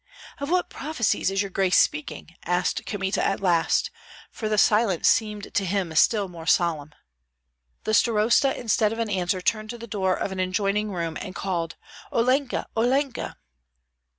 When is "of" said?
0.39-0.49, 8.91-8.97, 10.15-10.31